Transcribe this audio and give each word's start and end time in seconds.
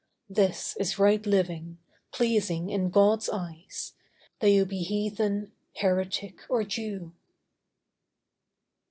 This 0.31 0.75
is 0.79 0.97
right 0.97 1.23
living, 1.27 1.77
pleasing 2.11 2.71
in 2.71 2.89
God's 2.89 3.29
eyes, 3.29 3.93
Though 4.39 4.47
you 4.47 4.65
be 4.65 4.81
heathen, 4.81 5.51
heretic 5.75 6.39
or 6.49 6.63
Jew. 6.63 7.13